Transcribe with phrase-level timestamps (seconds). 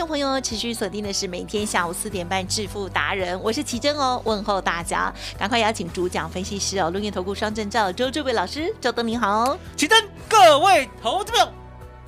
[0.00, 9.58] 听众朋友持续锁定的是每天下午四点半致富达人，我是奇珍哦，问候大家，赶快邀请主讲分析师哦，龙岩投顾双证照周志伟老师，周登你好。
[9.76, 11.52] 奇珍，各位投资者，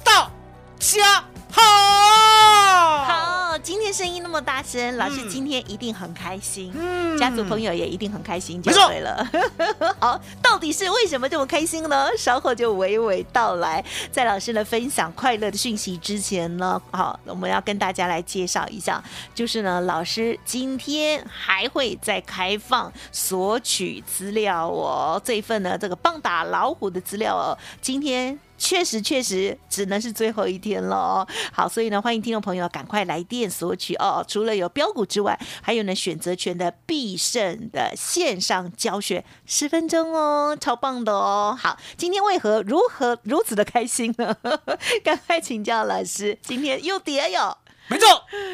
[0.02, 0.30] 大
[0.78, 3.11] 家好。
[3.52, 9.30] 好，今天声音那么大声，老师嗯今天一定很开心，嗯家族朋友也一定很开心，就对了。
[10.00, 12.08] 好，到底是为什么这么开心呢？
[12.16, 13.84] 稍后就娓娓道来。
[14.10, 28.40] 在老师呢分享快乐的讯息之前呢，好，我们要跟大家来介绍一下，就是呢，老师今天还会再开放索取资料哦，这一份呢这个棒打老虎的资料哦，今天。
[28.58, 31.26] 确实，确实只能是最后一天了哦。
[31.52, 34.24] 好，所以呢，欢迎听众朋友赶快来电索取哦。
[34.26, 41.58] 除了有标股之外，还有呢选择权的必胜的线上教学，十分钟哦，超棒的哦。
[41.58, 44.36] 好，今天为何如何如此的开心呢？
[45.02, 47.58] 赶快请教老师，今天又跌哟。
[47.88, 48.06] 没错。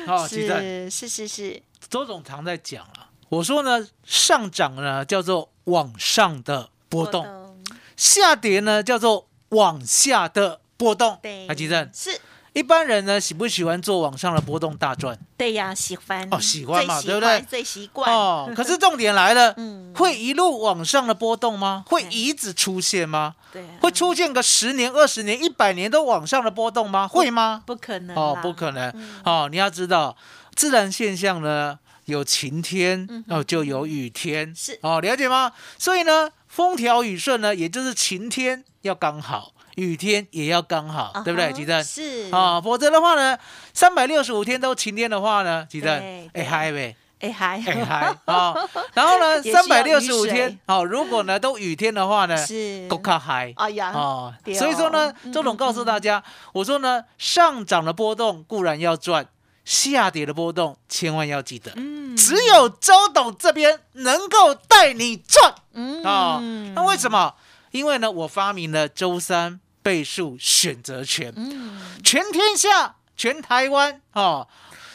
[0.06, 7.54] 好，起灯，是是是是，周总常在讲啊，我说呢，上涨呢叫做往上的波动，
[7.94, 11.18] 下跌呢叫做往下的波动。
[11.22, 12.18] 对，那吉正，是，
[12.52, 15.18] 一般人呢喜不喜欢做往上的波动大赚？
[15.36, 21.84] 对呀，喜欢哦喜欢嘛对不对最习惯哦， 可是重点来了，嗯会一路往上的波动吗？
[21.88, 23.34] 会一直出现吗？
[23.52, 27.06] 对啊，会出现个十年、二十年、一百年都往上的波动吗？
[27.08, 27.62] 会吗？
[27.66, 29.20] 不可能哦，不可能嗯。
[29.24, 30.16] 哦，你要知道，
[30.54, 35.52] 自然现象呢，有晴天哦，就有雨天，是哦，了解吗？
[35.78, 41.52] 所以呢，风调雨顺呢，也就是晴天要刚好，雨天也要刚好，对不对？
[41.52, 41.84] 吉正？
[41.84, 42.28] 是。
[42.32, 43.38] 啊，否则的话呢，
[43.72, 46.96] 三百六十五天都晴天的话呢，吉正对，哎嗨呗。
[47.20, 47.62] 哎嗨。
[47.66, 48.54] 哎嗨啊，
[48.94, 52.86] 然后呢， 三百六十五天，好，如果呢都雨天的话呢，是。
[52.88, 53.52] 够卡嗨。
[53.56, 56.22] 哎呀，哦，所以说呢嗯，周董告诉大家，
[56.52, 59.26] 我说呢，上涨的波动固然要赚，
[59.68, 66.40] 下跌的波动千万要记得，嗯只有周董这边能够带你赚嗯啊。
[66.74, 67.34] 那为什么？
[67.70, 74.48] 因为呢，我发明了周三倍数选择权，嗯全天下、全台湾哦，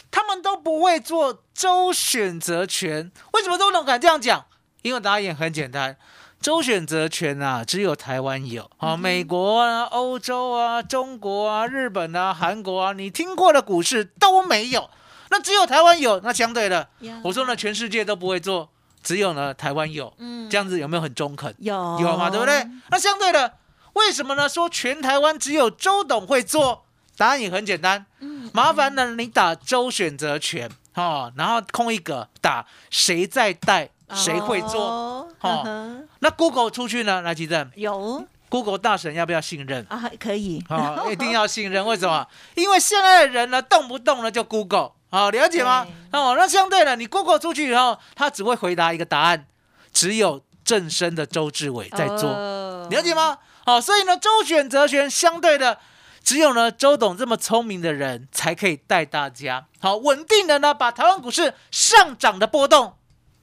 [0.09, 3.11] 他们都不会做周选择权。
[3.33, 4.43] 为什么周董敢这样讲？
[4.81, 5.95] 因为答案也很简单，
[6.43, 14.89] 周选择权啊，只有台湾有啊、美国啊、欧洲啊、中国啊、日本啊、韩国啊，你听过的股市都没有，
[15.29, 16.19] 那只有台湾有。
[16.19, 18.69] 那相对的，呀我说呢，全世界都不会做，
[19.01, 20.13] 只有呢台湾有。
[20.17, 21.55] 嗯这样子有没有很中肯？
[21.59, 22.67] 有有嘛，对不对？
[22.89, 23.53] 那相对的，
[23.93, 24.49] 为什么呢？
[24.49, 26.83] 说全台湾只有周董会做？
[27.15, 34.81] 答案也很简单，嗯麻烦呢你打周选择权哦，然后空一格打谁在带，谁会做。
[34.81, 37.21] 哦哦嗯哼那 Google 出去呢？
[37.21, 39.85] 来，吉正有，Google 大神要不要信任？
[39.89, 41.85] 啊，可以啊、一定要信任。
[41.85, 42.25] 为什么？
[42.55, 45.85] 因为现在的人呢，动不动呢就 Google，好、了解吗？
[46.13, 49.45] 哦，那相对的，你 Google 出去以后，他只会回答一个答案，
[49.91, 52.29] 只有正身的周志伟在做。
[52.29, 53.13] 哦了解？
[53.13, 53.37] 吗？
[53.65, 55.79] 好、所以呢，周选择权相对的，
[56.23, 62.93] 只有呢周董这么聪明的人才可以带大家好稳定的呢，把台湾股市上涨的波动，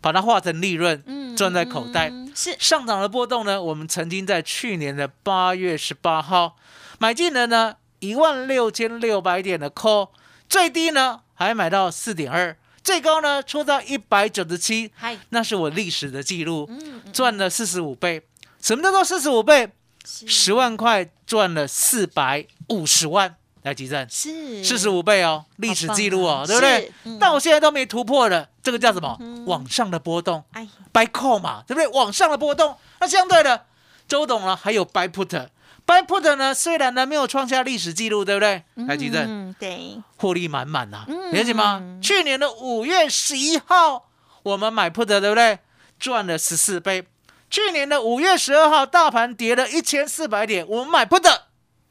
[0.01, 2.09] 把它化成利润，嗯赚在口袋。
[2.11, 6.57] 嗯是上涨的波动呢，我们曾经在去年的八月十八号
[6.99, 10.11] 买进了呢一万六千六百点的 call，
[10.49, 18.23] 最低呢还买到四点二，最高呢出到一百九十七，嗨，那是我历史的记录，嗯嗯赚了四十五倍。
[18.61, 19.71] 什么叫做四十五倍？
[20.05, 24.65] 十万块赚了四百五十万，来集赞，是。
[24.65, 26.93] 四十五倍哦，历史记录哦，啊对不对？
[27.19, 29.17] 到现在都没突破的，这个叫什么？
[29.21, 29.45] 嗯？
[29.47, 31.87] 往上的波动哎，，buy call 嘛，对不对？
[31.89, 33.67] 往上的波动，那相对的，
[34.09, 38.65] 周董呢还有 buy put，buy put 呢虽然呢没有创下历史记录，对不对？
[38.87, 41.31] 台积电嗯，对，获利满满呐，嗯。
[41.33, 41.83] 了解吗？
[42.03, 44.09] 去年的五月十一号
[44.43, 45.59] 我们买 put 对不对？
[45.99, 47.07] 赚了十四倍。
[47.51, 51.41] 去年的五月十二号大盘跌了一千四百点，我们买 put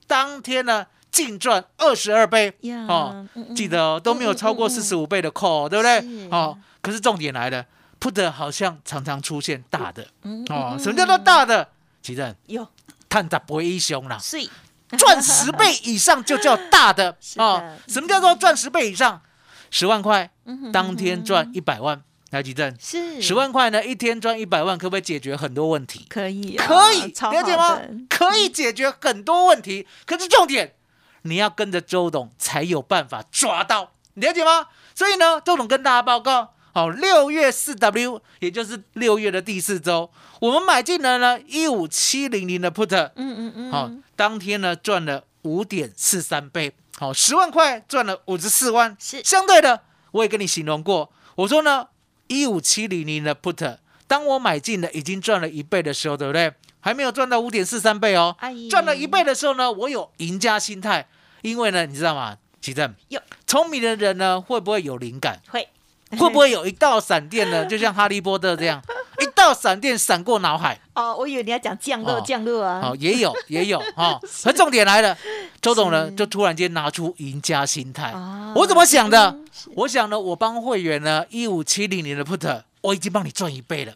[0.08, 6.28] 当天呢净赚二十二倍呀哦记得哦都没有超过四十五倍的 call，对不对是？
[6.32, 7.66] 哦，可是重点来了
[8.00, 11.68] ，put 好像常常出现大的嗯哦，什么叫做大的？
[12.02, 12.66] 奇正有
[13.10, 14.38] 探十倍以上啦，是
[14.98, 17.76] 赚十倍以上就叫大的 哦。
[17.88, 19.22] 什么叫做赚十倍以上？
[19.72, 20.30] 十万块
[20.72, 22.02] 当天赚一百万，
[22.32, 22.76] 来几阵？
[22.80, 26.06] 是十万块呢，一天赚一百万，可不可以解决很多问题？
[26.10, 27.80] 可以啊，可以，超了解吗？
[28.10, 30.74] 可以解决很多问题，可是重点，
[31.30, 34.68] 你要跟着周董才有办法抓到，了解吗？
[34.96, 51.88] 所以呢，周董跟大家报告，好，六月四 W，也就是六月的第四周，我们买进了呢一五七零零的 put，嗯嗯嗯，好，当天呢赚了五点四三倍，好，十万块赚了五十四万，是相对的，我也跟你形容过，我说呢，
[52.28, 53.78] 一五七零零的 put，
[54.08, 56.54] 当我买进了已经赚了一倍的时候，对不对？
[56.82, 58.38] 还没有赚到五点四三倍哦
[58.70, 61.10] 赚了一倍的时候呢，我有赢家心态，
[61.42, 62.38] 因为呢，你知道吗？
[62.62, 65.40] 奇正有，聪明的人呢，会不会有灵感？
[65.50, 65.68] 会
[66.18, 67.66] 会不会有一道闪电呢？
[67.68, 68.82] 就像哈利波特这样，
[69.22, 70.80] 一道闪电闪过脑海。
[70.94, 74.20] 哦，我以为你要讲降落哦降落啊，好、也有 也有哈。
[74.44, 75.18] 而重点来了，
[75.62, 78.12] 周董呢就突然间拿出赢家心态。
[78.12, 79.38] 啊我怎么想的？
[79.76, 83.94] 我想呢，我帮会员呢一五七零年的 put，我已经帮你赚一倍了，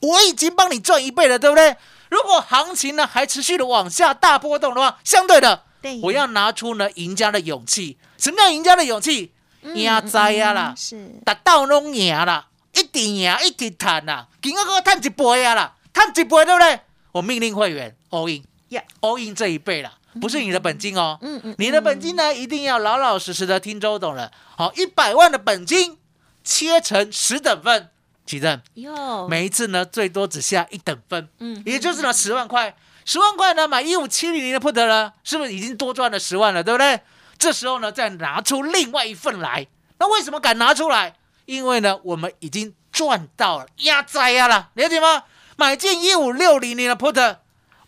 [0.00, 1.76] 我已经帮你赚一倍了，对不对？
[2.10, 7.98] 如果行情呢还持续的往下大波动的话，相对的，对，我要拿出呢赢家的勇气。
[8.16, 9.32] 什么叫赢家的勇气？
[9.64, 16.80] 嗯赢在呀啦嗯，是达到拢赢啦，一定赢，一定赚啦，今个个赚一倍啊啦，赚一倍对不对？
[17.12, 18.42] 我命令会员 all in。
[18.70, 21.16] 呀，all in 这一倍了，不是你的本金哦。
[21.22, 24.32] 嗯嗯你的本金呢，一定要老老实实的听周董了。
[24.56, 25.96] 好，一百万的本金
[26.42, 27.90] 切成十等份，
[28.26, 28.60] 几等？
[28.74, 32.74] 哟，每一次呢，最多只下一等份，嗯也就是呢十万块。
[33.04, 37.00] 十万块呢，买一五七零零的 put 呢，是不是已经多赚了十万了，对不对？
[37.38, 39.66] 这时候呢，再拿出另外一份来。
[39.98, 41.16] 那为什么敢拿出来？
[41.44, 45.24] 因为呢，我们已经赚到了压灾呀了，了解吗？
[45.56, 47.36] 买进一五六零零的 put，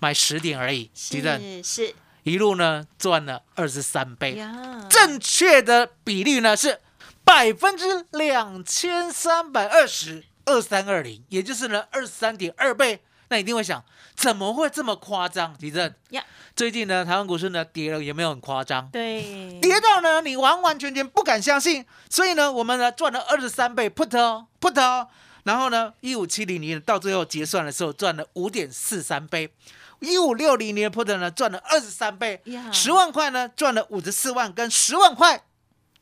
[0.01, 0.91] 买十点而已？
[0.95, 1.95] 是是
[2.25, 4.43] 一路呢赚了二十三倍，
[4.89, 6.81] 正确的比率呢是
[7.25, 13.03] 百分之两千三百二十二三二零，也就是呢二十三点二倍。
[13.35, 13.83] 那你一定会想，
[14.15, 15.53] 怎么会这么夸张？
[15.59, 16.23] 地震呀，
[16.55, 18.89] 最近呢台湾股市呢跌了，有没有很夸张？
[18.91, 25.09] 对，跌到呢你完完全全不敢相信，所以呢我们呢赚了二十三倍 put 哦 put 哦，
[25.43, 29.53] 然后呢一五七零年到最后结算的时候赚了五点四三倍。
[29.99, 35.43] 一五六零年 put 呢赚了二十三倍呀，十万块呢赚了五十四万，跟十万块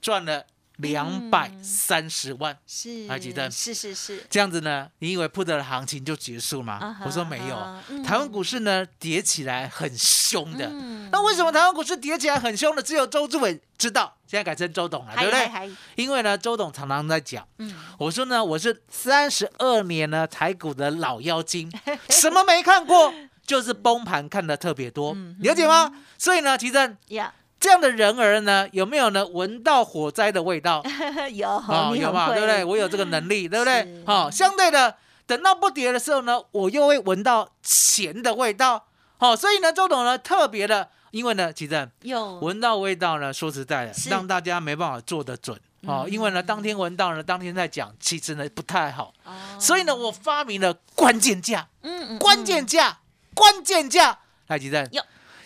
[0.03, 0.45] 赚了
[0.77, 2.57] 两百三十万。
[2.67, 6.75] 是还记得是是是，这样子呢，你以为 put 的行情就结束吗？
[6.81, 10.67] 啊哈我说没有台湾股市呢跌起来很凶的。
[10.71, 12.83] 嗯那为什么台湾股市跌起来很凶的？
[12.83, 15.71] 只有周志伟知道，现在改成周董了，对不对？
[15.95, 21.71] 因为呢，周董常常在讲，嗯，我说呢，我是三十二年呢台股的老妖精，
[22.09, 23.13] 什么没看过，
[23.47, 25.93] 就是崩盘看的特别多，嗯了解吗？
[26.17, 30.83] 所以呢，其实呀，这样的人儿呢，有没有呢闻到火灾的味道？
[31.33, 32.65] 有啊、有嘛，你很会对不对？
[32.65, 34.03] 我有这个能力，对不对 是？
[34.05, 38.87] 好、相对的，等到不跌的时候呢，我又会闻到钱的味道。
[39.17, 45.57] 好、所以呢，周董呢特别的，因为呢，其实有闻到味道呢，说实在的，让大家没办法做得准。
[45.87, 49.13] 哦，因为呢，当天闻到呢，当天在讲，其实呢不太好。
[49.25, 52.99] 哦所以呢，我发明了关键价，嗯嗯关键价，
[53.35, 54.19] 关键价。
[54.49, 55.01] 来，吉正有，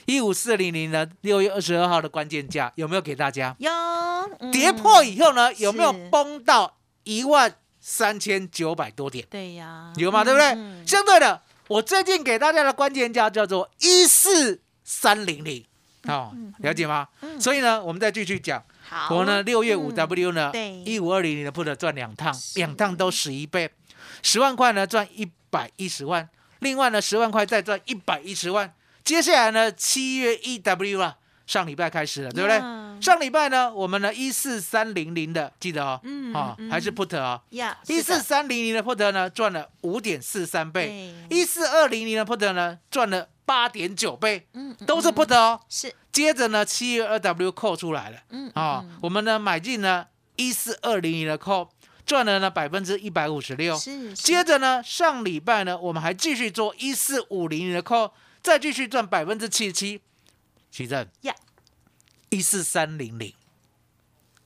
[0.06, 3.54] 一五四零零呢，六月二十二号的关键价有没有给大家？
[3.58, 3.70] 有
[4.38, 4.50] 嗯。
[4.52, 9.26] 跌破以后呢，有没有崩到一万三千九百多点？
[9.28, 10.46] 对呀，有嘛，对不对？
[10.54, 15.64] 嗯相对的，我最近给大家的关键价叫做一四三零零，
[16.04, 17.08] 哦，了解吗？
[17.22, 17.40] 嗯。
[17.40, 20.82] 所以呢，我们再继续讲，好，我呢六月五嗯 W 呢，对。
[20.84, 23.68] 一五二零零的 put 赚两趟，两趟都十一倍，
[24.22, 26.28] 十万块呢赚一百一十万，
[26.60, 28.72] 另外呢十万块再赚一百一十万。
[29.06, 32.58] 接下来呢七月一 W 啊，上礼拜开始了，对不对？
[33.00, 36.34] 上礼拜呢，我们呢一四三零零的，记得哦，嗯嗯。
[36.34, 37.40] 啊还是 put 啊、
[37.86, 45.60] 一四三零零的 put 呢赚了五点四三倍，一四二零零的 put 呢赚了八点九倍，嗯嗯都是 put 哦。
[45.68, 45.94] 是。
[46.10, 51.70] 接着呢，七月二 W 扣出来了，嗯啊、我们呢买进呢一四二零零的扣，
[52.04, 53.78] 赚了呢百分之一百五十六。
[53.78, 58.10] 是接着呢，上礼拜呢，我们还继续做一四五零零的 call，
[58.46, 60.00] 再继续赚百分之七十七。
[60.70, 61.34] 奇正呀，
[62.28, 63.34] 一四三零零，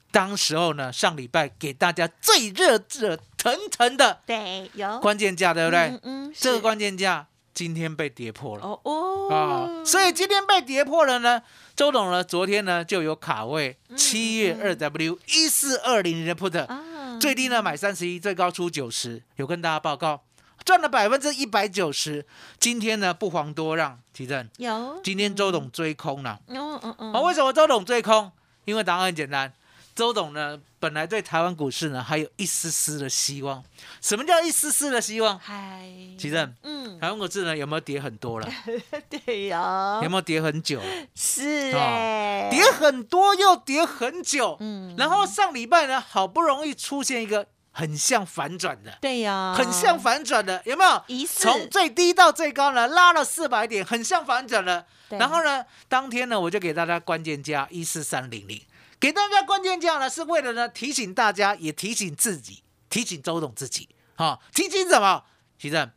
[0.09, 5.79] 当时候呢，上礼拜给大家最热热腾腾的对有关键价，对不对？
[5.81, 8.63] 嗯嗯，这个是关键价今天被跌破了。
[8.63, 11.43] 哦哦啊，所以今天被跌破了呢。
[11.75, 20.23] 周董呢，昨天呢就有卡位七月二 W 一四二零零的 put，啊最低呢买三十一，最高出九十，有跟大家报告，
[20.71, 22.25] 赚了百分之一百九十。
[22.57, 26.39] 今天呢不遑多让，奇正，有今天周董追空了。
[26.47, 28.31] 嗯嗯嗯啊，为什么周董追空？
[28.63, 29.51] 因为答案很简单，
[29.93, 33.61] 周董呢本来对台湾股市呢还有一丝丝的希望。
[33.99, 35.37] 什么叫一丝丝的希望？
[35.37, 35.83] 嗨，
[36.17, 38.47] 奇正，嗯，台湾股市呢有没有跌很多了？
[39.25, 40.79] 对呀有，没有跌很久？
[41.13, 51.03] 是啊哎，跌很多又跌很久，嗯然后上礼拜呢，好不容易出现一个很像反转的，对呀，很像反转的，有没有？
[51.07, 51.41] 疑似。
[51.41, 54.85] 从最低到最高呢，拉了四百点，很像反转的。
[55.09, 58.61] 然后呢，当天呢，我就给大家关键价一四三零零，
[58.99, 65.23] 给大家关键价呢，是为了呢提醒大家，也提醒自己，提醒周董自己，啊、提醒什么？
[65.57, 65.89] 徐正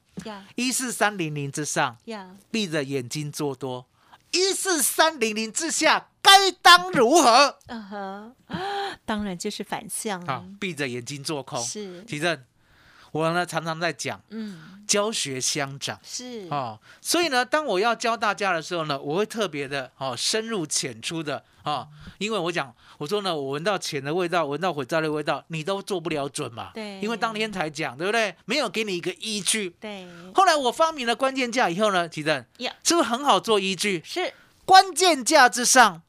[0.55, 3.87] 一四三零零之上，呀，闭着眼睛做多；
[4.31, 7.59] 一四三零零之下，该当如何？
[9.05, 11.63] 当然就是反向啊，闭着眼睛做空。
[11.63, 12.43] 是，其正，
[13.13, 15.99] 我呢常常在讲嗯，教学相长。
[16.03, 26.71] 是，哦，所以呢，当我要教大家的时候呢，我会特别的哦深入浅出的哦，因为我讲我说呢，我闻到钱的味道，闻到火灾的味道，你都做不了准嘛。
[26.75, 28.35] 对因为当天才讲，对不对？
[28.45, 29.71] 没有给你一个依据。
[29.81, 34.03] 对，后来我发明了关键价以后呢，其正呀是不是很好做依据？
[34.05, 34.33] 是，
[34.65, 36.03] 关键价之上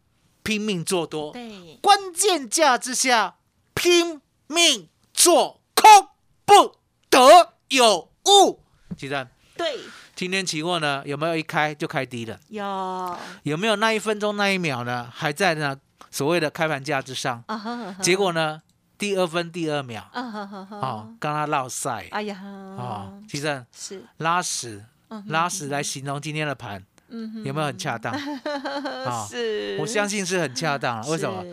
[0.46, 3.38] 拼命做多，对，关键价之下
[3.74, 6.10] 拼命做空，
[6.46, 6.78] 不
[7.10, 8.62] 得有误。
[8.96, 9.28] 其正。
[9.58, 9.80] 对，
[10.16, 12.40] 今天期货呢有没有一开就开低了？
[12.50, 13.18] 有。
[13.42, 15.76] 有没有那一分钟那一秒呢还在呢
[16.12, 17.44] 所谓的开盘价之上？
[17.48, 18.62] 啊哈，哈结果呢
[19.00, 20.08] 第二分第二秒。
[20.14, 22.08] 啊哈哈哈，哦，刚刚落赛。
[22.12, 24.86] 哎呀，哦，其实是，拉屎。
[25.28, 28.14] 拉屎来形容今天的盘嗯有没有很恰当？
[29.06, 31.08] 啊是，我相信是很恰当了。
[31.08, 31.44] 为什么？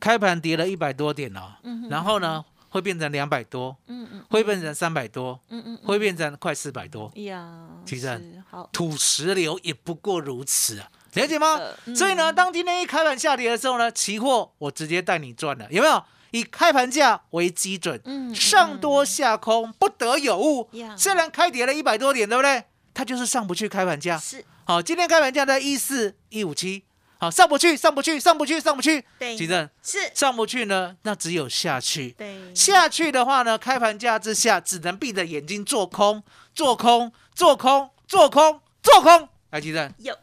[0.00, 7.10] 开盘跌了一百多点哦，嗯然后呢会变成两百多，嗯嗯会变成三百多，嗯嗯，会变成快四百多。
[7.16, 11.54] 呀，其实是好，土石流也不过如此啊，了解吗？
[11.86, 16.02] 呃所以呢，当今天一开盘下跌的时候呢，期货我直接带你赚了，有没有？
[16.32, 20.96] 以开盘价为基准，嗯上多下空不得有误呀。
[20.96, 22.64] 虽然开跌了一百多点，对不对？
[22.94, 24.16] 它就是上不去开盘价。
[24.18, 26.84] 是，好，今天开盘价在一四一五七，
[27.18, 29.04] 好，上不去，上不去，上不去，上不去。
[29.18, 32.10] 对其正是，上不去呢，那只有下去。
[32.12, 36.22] 对，下去的话呢，开盘价之下只能闭着眼睛做空，
[36.54, 39.28] 做空，做空，做空，做空。
[39.50, 40.16] 来，其正有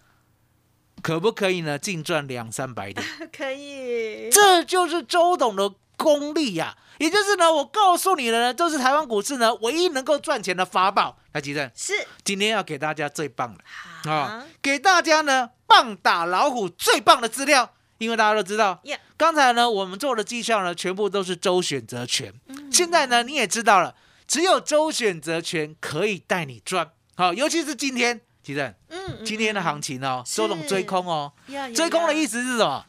[1.01, 1.77] 可不可以呢？
[1.77, 3.05] 净赚两三百点，
[3.35, 11.18] 可以，这就是周董的功力呀、也就是呢，我告诉你的呢，这是台湾股市呢唯一能够赚钱的法宝。
[11.31, 11.93] 来，吉正，是。
[12.23, 22.71] 今天要给大家最棒的啊、啊，给大家呢棒打老虎最棒的资料，因为大家都知道呀，刚才呢我们做的绩效呢全部都是周选择权，嗯。
[22.71, 23.95] 现在呢你也知道了，
[24.27, 26.89] 只有周选择权可以带你赚。
[27.15, 30.37] 好，尤其是今天，吉正，嗯，今天的行情哦，是。
[30.37, 32.85] 周董追空哦，情追空的意思思是什么？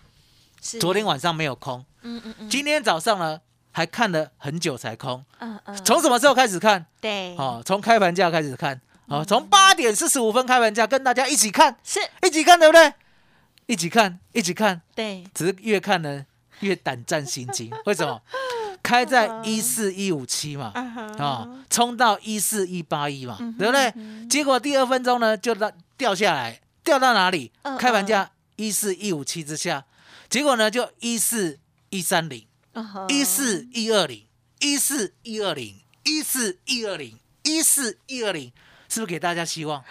[0.63, 0.79] 是。
[0.79, 3.41] 昨天晚上没有空，嗯嗯嗯，今天早上呢
[3.71, 5.25] 还看了很久才空。
[5.39, 6.85] 嗯嗯，从什么时候开始看？
[7.01, 8.75] 对，哦，从开盘价开始看。
[9.09, 12.93] 嗯哦，从八点四十五分开盘价跟大家一起看，是，一起看，对不对？
[13.67, 16.25] 一起看，一起看，对，只是越看呢
[16.61, 17.69] 越胆战心惊。
[17.87, 18.23] 为什么？
[18.83, 20.73] 开在一四一五七嘛，
[21.19, 24.29] 啊冲到一四一八一嘛，对不对嗯？
[24.29, 27.77] 结果第二分钟呢就到掉下来，掉到哪里嗯？
[27.77, 29.85] 开盘价一四一五七之下，
[30.29, 31.59] 结果呢就一四
[31.89, 32.47] 一三零。
[33.09, 34.27] 一四一二零，
[34.61, 38.53] 一四一二零，一四一二零，一四一二零，
[38.89, 39.83] 是不是给大家希望？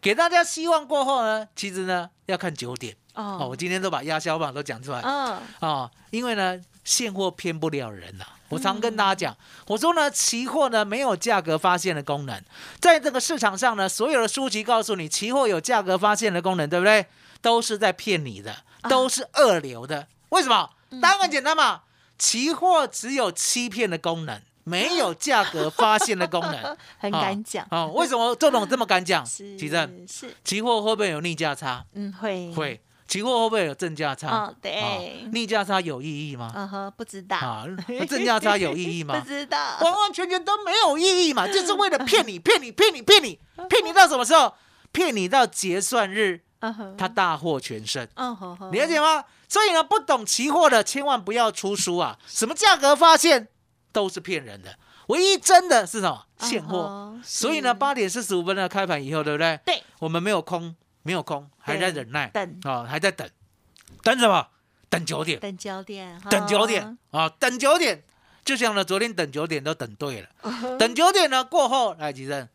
[0.00, 2.96] 给大家希望过后呢，其实呢要看九点。
[3.14, 3.38] 哦。
[3.40, 5.00] 哦我今天都把压销榜都讲出来。
[5.00, 5.40] 嗯。
[5.60, 12.42] 哦，因为呢现货骗不了人呐、我常跟大家讲，我说呢，期货呢没有价格发现的功能，
[12.80, 17.06] 在这个市场上呢，所有的书籍告诉你期货有价格发现的功能，对不对？
[17.40, 20.08] 都是在骗你的，都是二流的。
[20.30, 20.70] 为什么？
[21.00, 21.82] 答案很简单嘛，
[22.18, 26.76] 期货只有欺骗的功能，没有价格发现的功能。
[26.98, 29.24] 很敢讲哦，为什么周董这么敢讲？
[29.26, 31.84] 是其正，是，期货会不会有逆价差？
[31.94, 32.80] 嗯会会。
[33.06, 34.28] 期货会不会有正价差？
[34.28, 36.52] 哦，对，逆价差有意义吗？
[36.54, 37.64] 嗯哼，不知道，啊，
[38.06, 39.16] 正价差有意义吗？
[39.20, 43.38] 不知道，完完全全都没有意义嘛，就是为了骗你，骗你，骗你，骗你，
[43.70, 44.52] 骗你到什么时候？
[44.92, 46.42] 骗你到结算日，
[46.96, 49.24] 他大获全胜，了解吗？
[49.48, 52.18] 所以呢，不懂期货的千万不要出书啊！
[52.26, 53.48] 什么价格发现
[53.92, 56.26] 都是骗人的，唯一真的是什么？
[56.40, 57.18] 现货。
[57.24, 59.58] 所以呢，八点四十五分的开盘以后，对不对？
[59.64, 62.60] 对，我们没有空，没有空，还在忍耐，等。
[62.64, 63.28] 啊，还在等，
[64.02, 64.46] 等什么？
[64.90, 68.02] 等九点，等九点，等九点，啊，等九点。
[68.44, 72.48] 就像呢，昨天等九点都等对了，嗯等九点呢过后，来吉正，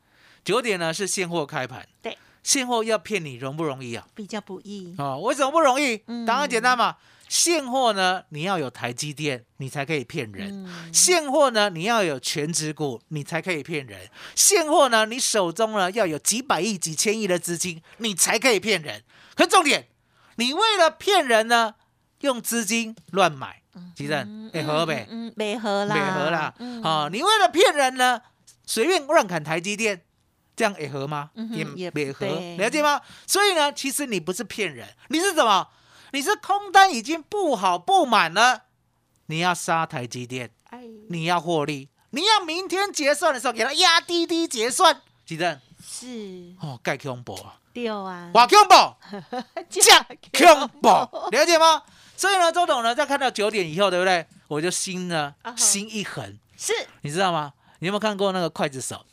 [0.44, 4.06] 九点呢是现货开盘，对，现货要骗你容不容易啊？
[4.14, 6.04] 比较不易，哦，为什么不容易？
[6.08, 6.98] 嗯答案简单嘛，
[7.30, 10.66] 现货呢你要有台积电，你才可以骗人。
[10.66, 14.10] 嗯，现货呢，你要有全指股，你才可以骗人。
[14.36, 19.04] 现货呢，你手中呢要有几百亿、几千亿的资金，你才可以骗人。
[19.36, 19.88] 可重点，
[20.36, 21.76] 你为了骗人呢，
[22.20, 23.62] 用资金乱买，
[23.96, 28.22] 吉正，哎，合呗，嗯，没合啦，美合啦，嗯啊，你为了骗人呢，
[28.66, 30.04] 随便乱砍台积电，
[30.56, 31.30] 这样也合吗？
[31.36, 33.02] 嗯也也也合，对了解吗？
[33.26, 35.68] 所以呢，其实你不是骗人，你是什么？
[36.12, 38.64] 你是空单已经布好布满了，
[39.26, 48.76] 你要杀台积电，哎，你要获利，你要明天结算的时候给它压低低结算，记得是哦，盖恐怖啊，六啊，哇恐怖，
[49.70, 50.06] 价
[50.38, 50.88] 恐怖，
[51.32, 51.82] 了解吗？
[52.16, 54.26] 所以呢，周董呢，在看到九点以后，对不对？
[54.50, 57.54] 我就心呢心一横，是，你知道吗？
[57.80, 59.04] 你有没有看过那个刽子手？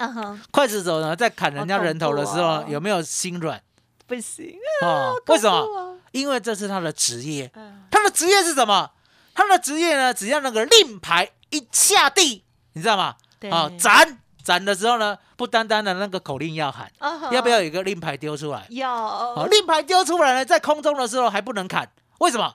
[0.00, 3.62] 嗯哼，刽子手呢，在砍人家人头的时候，有没有心软
[4.06, 5.14] 不行，哦？
[5.26, 5.98] 为什么？
[6.12, 8.90] 因为这是他的职业，嗯，他的职业是什么？
[9.34, 13.14] 他的职业呢，只要那个令牌一下地，你知道吗？
[13.38, 16.90] 对哦，斩斩的时候呢，不单单的那个口令要喊，
[17.30, 18.66] 要不要有一个令牌丢出来？
[18.70, 18.90] 要？
[18.90, 21.90] 哦，令牌丢出来呢，在空中的时候还不能砍，
[22.20, 22.54] 为什么？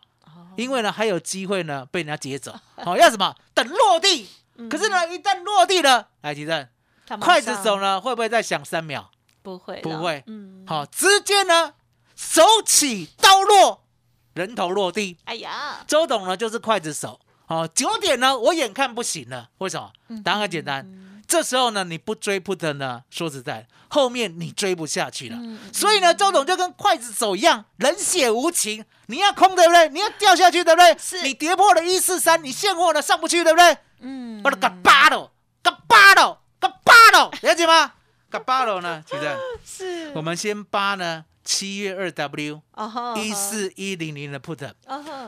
[0.55, 2.55] 因为呢还有机会呢被人家劫走。
[2.77, 3.35] 哦，要什么？
[3.53, 4.27] 等落地。
[4.69, 6.74] 可是呢，一旦落地了，来提正，他马
[7.07, 9.09] 刽子手呢会不会再想三秒？
[9.41, 11.73] 不会，不会嗯，好、直接呢
[12.15, 13.83] 手起刀落，
[14.33, 15.17] 人头落地。
[15.25, 17.19] 哎呀，周董呢就是筷子手。
[17.47, 19.91] 哦，九点呢，我眼看不行了，为什么？
[20.07, 20.87] 嗯答案很简单，
[21.27, 25.37] 这时候呢，你不追 put 呢，说实在，后面你追不下去了。
[25.39, 28.83] 嗯所以呢，周董就跟筷子手一样，冷血无情。
[29.05, 29.89] 你要空对不对？
[29.89, 30.97] 你要掉下去对不对？
[30.97, 33.77] 是你跌破了一四三，你现货呢上不去对不对？
[33.99, 36.39] 嗯，我的嘎巴了，嘎巴了，
[37.15, 37.93] 了， 了解吗？
[38.29, 39.03] 嘎巴了呢？
[39.07, 42.61] 其实是我们先扒呢，七月二 W
[43.17, 44.73] 一，四一零零的 put。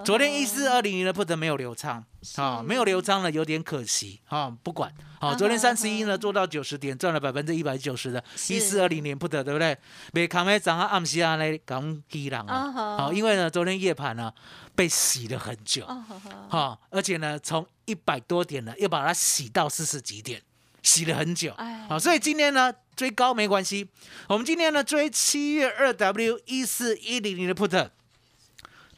[0.03, 2.03] 昨天一四二零零的 put 没有流仓
[2.35, 4.51] 啊，没有流仓了，有点可惜啊。
[4.63, 9.77] 不管好，昨天三十一呢做到九十点，赚了百分之一百九十的一四二零零 put，对不对？
[10.11, 12.71] 被扛在涨啊，暗时啊来讲低浪啊啊。
[12.71, 14.33] 哈好，因为呢昨天夜盘呢
[14.75, 20.41] 被洗了很久哦吼吼哈，而且呢从一百多点呢又把它洗到四十几点，
[20.87, 21.51] 洗了很久。
[21.57, 21.85] 哎。
[21.89, 23.89] 好，所以今天呢追高没关系，
[24.29, 27.89] 我们今天呢追七月二 W 一四一零零的 put，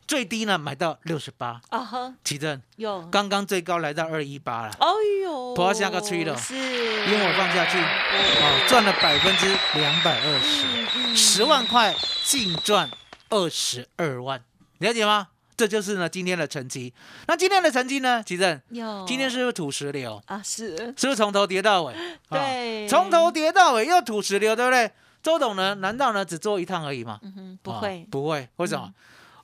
[0.07, 4.87] 最低呢买到六十八，啊哈，提正有，刚刚最高来到二一八了，哎
[5.23, 6.37] 呦，破下个吹了。
[6.37, 9.47] 是，因为我放下去，哦，赚了百分之
[9.79, 11.15] 两百二十，嗯。
[11.15, 12.89] 十万块净赚
[13.29, 14.43] 二十二万，
[14.77, 15.29] 了解吗？
[15.59, 16.93] 这就是呢今天的成绩。
[17.27, 20.21] 那今天的成绩呢，奇正，有，今天是不是土石流？
[20.25, 21.93] 啊是，是不是从头跌到尾？
[22.29, 24.89] 啊对从头跌到尾又土石流，对不对？
[25.21, 25.75] 周董呢？
[25.75, 27.19] 难道呢只做一趟而已吗？
[27.23, 28.89] 嗯哼，不啊会，不会，为什么？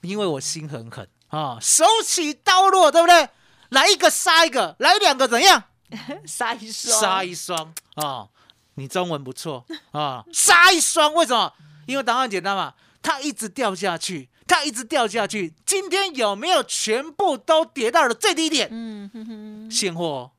[0.03, 3.27] 因为我心很狠啊，手起刀落，对不对？
[3.71, 5.61] 来一个杀一个，来两个怎样？
[6.25, 8.27] 杀一双，杀一双啊！
[8.75, 11.51] 你中文不错啊，杀一双，为什么？
[11.87, 15.53] 因为答案简单嘛，它一直掉下去，它一直掉下去。
[15.65, 18.67] 今天有没有全部都跌到了最低点？
[18.71, 20.31] 嗯哼哼，现货，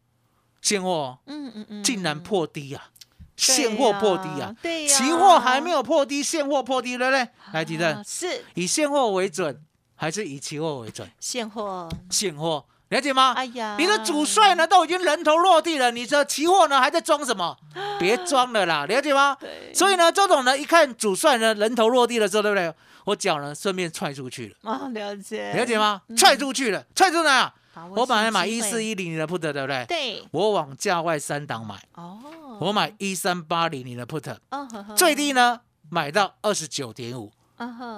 [0.63, 2.91] 现货嗯嗯嗯，竟然破低啊！
[3.37, 4.55] 现货破低啊！
[4.63, 7.29] 对呀，期货还没有破低，现货破低，对不对？
[7.53, 9.61] 来，提正啊，是以现货为准，
[9.95, 11.07] 还是以期货为准？
[11.21, 13.35] 现货，现货，了解吗？
[13.37, 17.57] 哎呀，你的主帅呢都已经人头落地了，你的期货呢还在装什么？
[18.01, 19.37] 别装了啦，了解吗？
[19.39, 22.73] 对，所以呢，周董呢一看主帅呢人头落地了之后，对不对？
[23.07, 26.03] 我脚呢顺便踹出去了，哦，了解，了解吗？
[26.17, 27.53] 踹出去了，踹出哪？
[27.95, 29.85] 我本来买一四一零零的 put，对不对？
[29.87, 32.19] 对，我往价外三档买，哦，
[32.59, 34.67] 我买一三八零零的 put，哦，
[34.97, 37.31] 最低，呢买到二十九点五，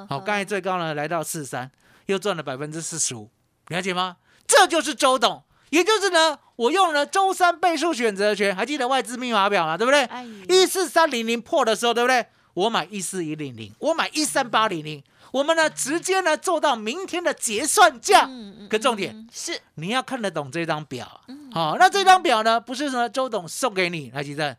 [0.09, 1.71] 好，刚才最高呢来到四三，
[2.07, 3.31] 又赚了百分之四十五，
[3.69, 4.17] 了解吗？
[4.47, 9.79] 这就是周董，也就是呢，我用了周三倍数选择权，还记得外资密码表吗？
[9.79, 10.05] 对不对？
[10.05, 12.27] 哎，一四三零零破的时候，对不对？
[12.59, 18.25] 我买一四一零零，我买一三八零零，我们呢直接呢做到明天的结算价。
[18.29, 19.61] 嗯可重点，嗯是。
[19.77, 21.21] 你要看得懂这张表。
[21.53, 24.57] 好、那这张表呢，不是呢周董送给你，来，吉正，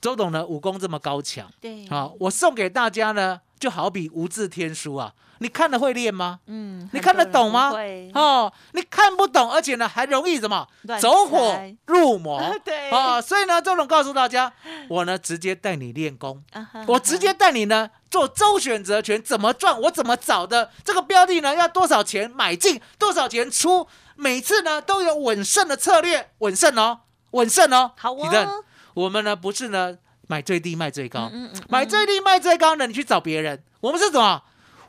[0.00, 6.38] 周董呢武功这么高强，对，好、我送给大家呢，就好比无字天书啊，你看了会练吗？
[6.46, 8.10] 嗯，你看得懂吗会？
[8.14, 10.66] 哦，你看不懂，而且呢还容易什么
[11.00, 14.52] 走火入魔 对啊、所以呢，周董告诉大家，
[14.88, 27.00] 我呢直接带你练功，啊哈我直接带你呢做周选择权怎么赚，我怎么找的这个标的呢要多少钱买进，多少钱出，每次呢都有稳胜的策略，稳胜哦，
[27.32, 27.92] 稳胜哦。
[27.96, 28.12] 好
[28.94, 29.96] 我们呢不是呢
[30.28, 33.62] 买最低卖最高，嗯嗯买最低卖最高呢，你去找别人。
[33.80, 34.42] 我们是什么？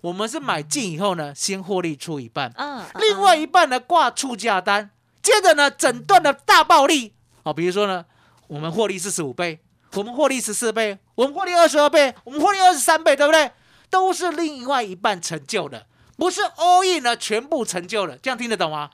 [0.03, 4.89] 我们是买进以后呢，先获利出一半，嗯，嗯另外一半呢挂出价单，
[5.21, 7.13] 接着呢整段的大暴利。
[7.41, 8.03] 好，比如说呢，
[8.47, 9.61] 我们获利四十五倍，
[9.93, 13.49] 我们获利十四倍，我们获利二十二倍，我们获利二十三倍，对不对？
[13.89, 15.87] 都是另外一半成就的，
[16.17, 18.17] 不是 all in 呢全部成就了。
[18.17, 18.89] 这样听得懂吗？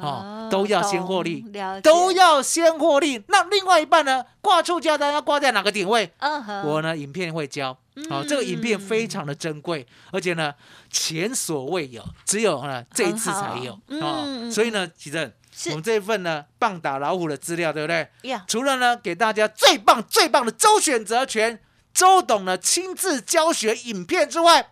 [0.00, 1.44] 哦，都要先获利
[1.82, 3.22] 都要先获利。
[3.28, 6.12] 那另外一半呢，挂出价单要挂在哪个点位？
[6.18, 7.76] 嗯哼，我呢，影片会教。
[8.10, 10.52] 好、这个影片非常的珍贵，而且呢，
[10.90, 15.32] 前所未有，只有呢这一次才有哦嗯所以呢，奇正，
[15.66, 18.08] 我们这一份呢棒打老虎的资料，对不对？
[18.22, 21.60] 呀，除了呢给大家最棒最棒的周选择权，
[21.92, 24.70] 周董呢亲自教学影片之外，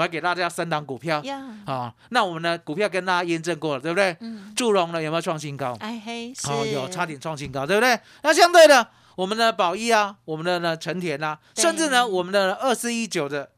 [0.00, 4.16] 我还给大家三档股票呀，啊、那我们呢股票跟大家验证过了，对不对？
[4.20, 5.76] 嗯，祝融呢有没有创新高？
[5.78, 8.00] 哎嘿，是哦，有差点创新高，对不对？
[8.22, 13.50] 那相对的，我们的宝益啊，我们的呢成田啊，甚至呢我们的二四一九的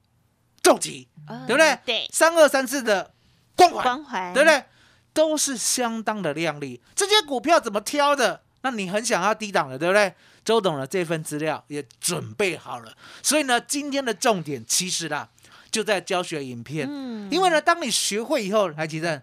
[0.64, 1.78] 重疾，嗯对不对？
[1.86, 3.12] 对，三二三四的
[3.54, 4.50] 光环，关怀，对不？
[4.50, 4.64] 对？
[5.12, 6.82] 都是相当的亮丽。
[6.96, 8.42] 这些股票怎么挑的？
[8.62, 10.12] 那你很想要低档的，对不对？
[10.44, 15.28] 周董的这份资料也准备好了，所以呢，今天的重点其实啦，
[15.72, 16.86] 就在教学影片。
[16.88, 19.20] 嗯因为呢，当你学会以后，来吉正，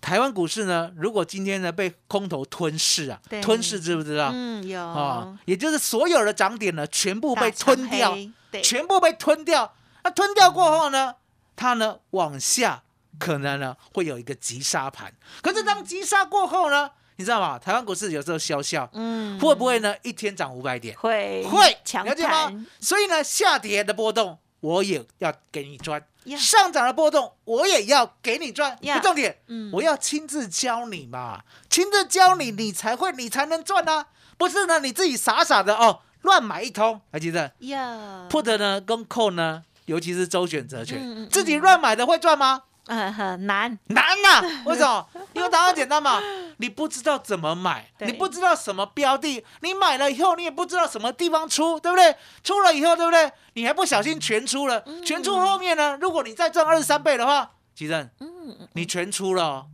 [0.00, 4.30] 台湾股市呢，如果今天呢被空头吞噬啊，吞噬知不知道？
[4.34, 8.16] 嗯，有啊，也就是所有的涨点呢，全部被吞掉，
[8.50, 9.72] 对，全部被吞掉。
[10.02, 11.14] 那吞掉过后呢，
[11.54, 12.82] 它呢往下
[13.18, 15.12] 可能呢会有一个急杀盘。
[15.40, 17.58] 可是当急杀过后呢，你知道吗？
[17.58, 20.96] 台湾股市有时候笑笑，嗯，会不会呢一天涨五百点？
[20.98, 22.52] 会会，强了解吗？
[22.80, 28.78] 所以呢，下跌的波动我也要给你赚，呀上涨的波动我也要给你赚。
[29.02, 29.70] 重点，嗯。
[29.72, 34.06] 我要亲自教你嘛，亲自教你，你才会，你才能赚啊！
[34.38, 37.52] 不是呢，你自己傻傻的哦，乱买一通，还记得？
[37.60, 41.28] 呀，put 呢跟 call 呢，尤其是周选择权，嗯嗯。
[41.30, 42.62] 自己乱买的会赚吗？
[42.86, 45.06] 嗯很难，难呐、为什么？
[45.32, 46.20] 因为答案简单嘛，
[46.58, 52.14] 你不知道怎么买，你不知道什么标的，你买了以后你也不知道什么地方出，对不对？
[52.44, 53.30] 出了以后，对不对？
[53.54, 59.66] 你还不小心全出了，嗯全出后面呢，如果你再赚二十三倍的话，吉正，嗯，你全出了哦，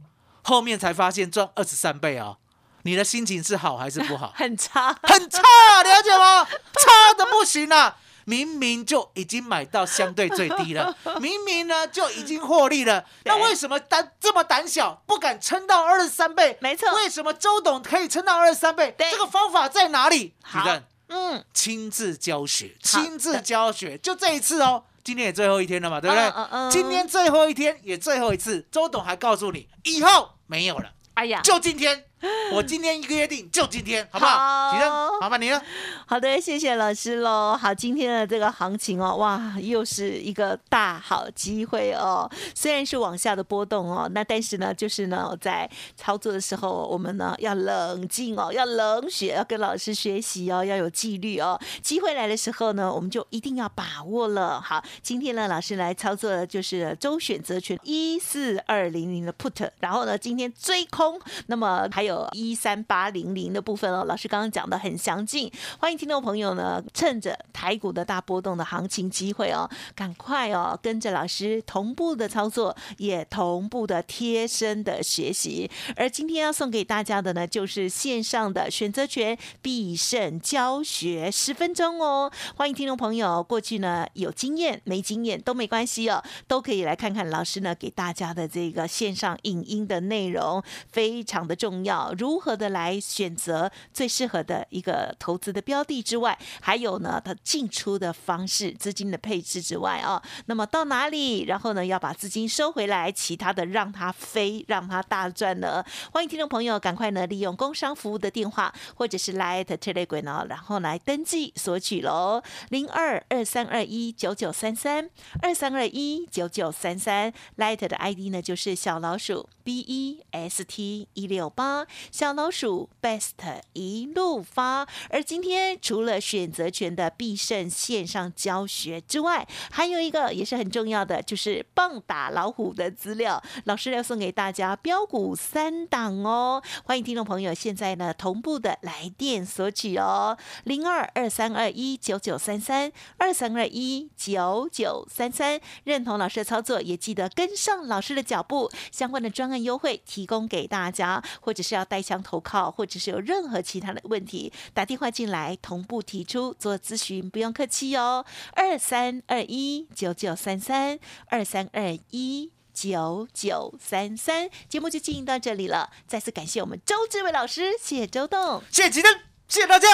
[0.42, 2.38] 后面才发现赚二十三倍哦，
[2.82, 4.32] 你的心情是好还是不好？
[4.36, 5.40] 很差，很差，
[5.84, 6.44] 了解吗？
[6.44, 7.96] 差的不行啊！
[8.24, 16.56] 明明就已经买到相对最低了， 明明呢就已经获利了，那为什么胆这么胆小，不敢撑到二十三倍？
[16.60, 18.94] 没错为什么周董可以撑到二十三倍？
[18.96, 20.34] 对这个方法在哪里？
[20.42, 24.84] 好主任嗯，亲自教学，亲自教学，就这一次哦。
[25.04, 26.24] 今天也最后一天了嘛，对不对？
[26.24, 30.90] 嗯嗯嗯今天最后一天也最后一次，周董还告诉你，以后没有了。
[31.14, 32.04] 哎呀，就今天，
[32.52, 34.38] 我今天一个约定，就今天，好不好？
[34.38, 35.60] 好麻烦你了。
[36.06, 37.58] 好的，谢谢老师喽。
[37.60, 42.30] 好，今天的这个行情哦，哇，又是一个大好机会哦。
[42.54, 51.58] 虽然是往下的波动哦，那但是呢，就是呢，在操作的时候，我们呢要冷静哦，要冷血，要跟老师学习哦，要有纪律哦。
[51.82, 54.60] 机会来的时候呢，我们就一定要把握了。
[54.60, 75.70] 好，今天呢，老师来操作的就是周选择权一四二零零的 put，然后呢，今天追空，那么还有一三八零零的部分哦，老师刚刚讲的很详尽，欢迎听众朋友呢，趁着台股的大波动的行情机会哦，赶快哦，跟着老师同步的操作，也同步的贴身的学习。
[75.96, 82.30] 而今天要送给大家的呢，就是线上的选择权必胜教学十分钟哦。
[82.56, 92.01] 欢迎听众朋友，过去呢有经验没经验都没关系哦，都可以来看看老师呢给大家的这个线上影音的内容，非常的重要。
[92.16, 105.84] 如何的来选择最适合的一个投资的标的之外，还有呢，它进出的方式、资金的配置之外啊，那么到哪里，然后呢要把资金收回来，其他的让它飞，让它大赚呢？
[106.12, 115.08] 欢迎听众朋友赶快呢利用工商服务的电话或者是 Light Telegram 呢，然后来登记索取喽，零二二三二一九九三三
[115.40, 117.32] 二三二一九九三三。
[117.56, 123.32] Light 的 ID 呢就是小老鼠 B E S T 一六八，小老鼠 Best
[123.72, 124.86] 一路发。
[125.10, 136.62] 而今天除了选择权的必胜线上教学之外，还有一个也是很重要的，就是棒打老虎的资料，老师要送给大家标股三档哦。
[136.84, 162.52] 欢迎听众朋友现在呢同步的来电索取哦，零二二三二一九九三三二三二一九九三三，认同老师的操作，也记得跟上老师的脚步，相关的专案优惠提供给大家，或者是要带枪投靠，或者是有任何其他的问题，打电话进来同步提出做咨询，不用客气哦，二三二一九九三三二三二一。
[162.74, 165.90] 九九三三，节目就进行到这里了。
[166.06, 168.62] 再次感谢我们周志伟老师，谢谢周董。
[168.70, 169.14] 谢吉登，
[169.46, 169.88] 谢谢大家，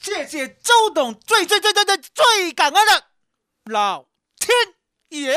[0.00, 3.04] 谢谢周董，最最最最最最感恩的
[3.66, 4.74] 老天
[5.10, 5.36] 爷。